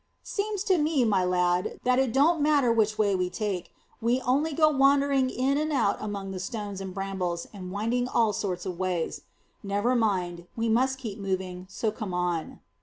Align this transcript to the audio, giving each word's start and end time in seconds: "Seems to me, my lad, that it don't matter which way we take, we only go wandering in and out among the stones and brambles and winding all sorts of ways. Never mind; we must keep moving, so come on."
"Seems 0.23 0.63
to 0.63 0.79
me, 0.79 1.05
my 1.05 1.23
lad, 1.23 1.79
that 1.83 1.99
it 1.99 2.11
don't 2.11 2.41
matter 2.41 2.71
which 2.73 2.97
way 2.97 3.13
we 3.15 3.29
take, 3.29 3.71
we 4.01 4.19
only 4.21 4.51
go 4.51 4.67
wandering 4.67 5.29
in 5.29 5.59
and 5.59 5.71
out 5.71 5.97
among 5.99 6.31
the 6.31 6.39
stones 6.39 6.81
and 6.81 6.91
brambles 6.91 7.45
and 7.53 7.71
winding 7.71 8.07
all 8.07 8.33
sorts 8.33 8.65
of 8.65 8.79
ways. 8.79 9.21
Never 9.61 9.93
mind; 9.95 10.47
we 10.55 10.69
must 10.69 10.97
keep 10.97 11.19
moving, 11.19 11.67
so 11.69 11.91
come 11.91 12.15
on." 12.15 12.61